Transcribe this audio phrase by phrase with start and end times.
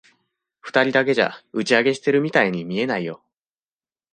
[0.61, 3.21] 二人だけじゃ、打ち上げしてるみたいに見えないよ。